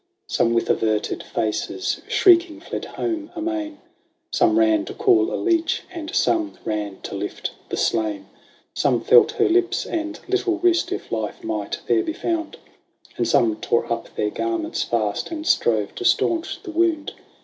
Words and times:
Some 0.25 0.55
with 0.55 0.67
averted 0.67 1.21
faces 1.21 2.01
shrieking 2.07 2.59
fled 2.59 2.85
home 2.85 3.29
amain; 3.35 3.77
Some 4.31 4.57
ran 4.57 4.83
to 4.85 4.95
call 4.95 5.31
a 5.31 5.37
leech; 5.37 5.83
and 5.93 6.15
some 6.15 6.57
ran 6.65 6.99
to 7.01 7.13
lift 7.13 7.51
the 7.69 7.77
slain: 7.77 8.25
Some 8.73 9.01
felt 9.01 9.33
her 9.33 9.47
lips 9.47 9.85
and 9.85 10.19
little 10.27 10.57
wrist, 10.57 10.91
if 10.91 11.11
life 11.11 11.43
might 11.43 11.81
there 11.85 12.01
be 12.01 12.13
found; 12.13 12.57
And 13.17 13.27
some 13.27 13.57
tore 13.57 13.93
up 13.93 14.15
their 14.15 14.31
garments 14.31 14.81
fast, 14.81 15.29
and 15.29 15.45
strove 15.45 15.93
to 15.93 16.03
stanch 16.03 16.63
the 16.63 16.71
wound. 16.71 17.13